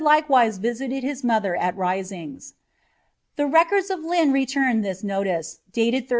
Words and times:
likewise 0.01 0.57
visited 0.57 1.03
his 1.03 1.23
mother 1.23 1.55
at 1.55 1.75
Risings: 1.77 2.55
the 3.35 3.43
neordu 3.43 3.87
of 3.91 3.99
Lynn 3.99 4.31
return 4.33 4.81
this 4.81 5.03
notice, 5.03 5.59
dated 5.71 6.05
1334. 6.05 6.07